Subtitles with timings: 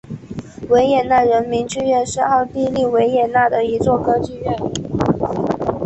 [0.69, 4.57] 维也纳人民剧院是奥地利维也纳的一座歌剧院。